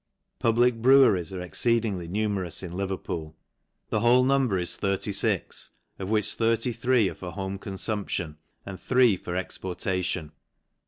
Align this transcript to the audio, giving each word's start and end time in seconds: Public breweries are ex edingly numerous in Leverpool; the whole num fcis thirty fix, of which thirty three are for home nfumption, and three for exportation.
Public 0.39 0.81
breweries 0.81 1.31
are 1.31 1.41
ex 1.41 1.61
edingly 1.61 2.09
numerous 2.09 2.63
in 2.63 2.71
Leverpool; 2.71 3.35
the 3.89 3.99
whole 3.99 4.23
num 4.23 4.49
fcis 4.49 4.75
thirty 4.75 5.11
fix, 5.11 5.75
of 5.99 6.09
which 6.09 6.33
thirty 6.33 6.73
three 6.73 7.07
are 7.07 7.13
for 7.13 7.33
home 7.33 7.59
nfumption, 7.59 8.37
and 8.65 8.79
three 8.81 9.15
for 9.15 9.35
exportation. 9.35 10.31